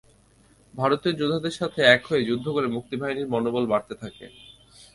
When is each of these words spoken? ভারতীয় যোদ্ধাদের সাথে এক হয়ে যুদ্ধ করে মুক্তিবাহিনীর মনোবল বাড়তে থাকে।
ভারতীয় 0.73 1.13
যোদ্ধাদের 1.15 1.57
সাথে 1.59 1.79
এক 1.95 2.01
হয়ে 2.05 2.27
যুদ্ধ 2.29 2.45
করে 2.49 2.67
মুক্তিবাহিনীর 2.67 3.31
মনোবল 3.33 3.63
বাড়তে 3.65 3.93
থাকে। 3.95 4.25